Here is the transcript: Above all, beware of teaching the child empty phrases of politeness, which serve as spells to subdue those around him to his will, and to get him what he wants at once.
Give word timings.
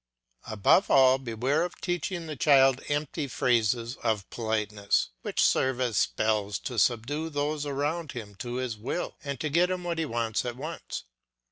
Above 0.47 0.89
all, 0.89 1.19
beware 1.19 1.61
of 1.63 1.79
teaching 1.79 2.25
the 2.25 2.35
child 2.35 2.81
empty 2.89 3.27
phrases 3.27 3.97
of 3.97 4.27
politeness, 4.31 5.09
which 5.21 5.39
serve 5.39 5.79
as 5.79 5.95
spells 5.95 6.57
to 6.57 6.79
subdue 6.79 7.29
those 7.29 7.67
around 7.67 8.13
him 8.13 8.33
to 8.33 8.55
his 8.55 8.75
will, 8.75 9.13
and 9.23 9.39
to 9.39 9.47
get 9.47 9.69
him 9.69 9.83
what 9.83 9.99
he 9.99 10.05
wants 10.05 10.43
at 10.43 10.55
once. 10.57 11.03